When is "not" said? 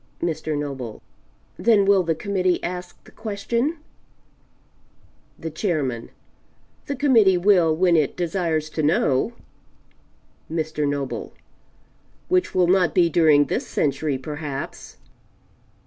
12.65-12.95